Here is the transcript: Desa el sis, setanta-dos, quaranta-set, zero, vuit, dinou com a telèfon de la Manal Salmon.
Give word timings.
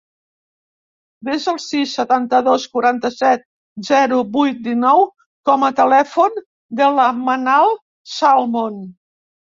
Desa 1.27 1.51
el 1.51 1.59
sis, 1.65 1.93
setanta-dos, 1.99 2.65
quaranta-set, 2.79 3.45
zero, 3.91 4.19
vuit, 4.39 4.59
dinou 4.71 5.07
com 5.51 5.71
a 5.71 5.73
telèfon 5.85 6.45
de 6.83 6.93
la 6.99 7.11
Manal 7.23 7.75
Salmon. 8.21 8.87